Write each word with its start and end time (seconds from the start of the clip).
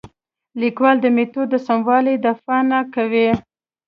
لیکوال 0.61 0.95
د 1.01 1.05
میتود 1.15 1.47
د 1.51 1.55
سموالي 1.67 2.15
دفاع 2.25 2.61
نه 2.71 2.79
کوي. 2.93 3.29